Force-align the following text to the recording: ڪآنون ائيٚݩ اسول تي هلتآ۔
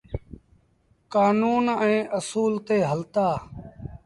ڪآنون 1.13 1.65
ائيٚݩ 1.83 2.09
اسول 2.17 2.53
تي 2.67 2.77
هلتآ۔ 2.89 3.27